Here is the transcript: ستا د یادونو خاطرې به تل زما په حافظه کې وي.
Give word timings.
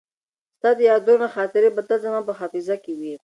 ستا 0.57 0.69
د 0.77 0.79
یادونو 0.91 1.25
خاطرې 1.35 1.69
به 1.75 1.81
تل 1.87 1.99
زما 2.05 2.21
په 2.27 2.33
حافظه 2.39 2.75
کې 2.83 2.93
وي. 2.99 3.13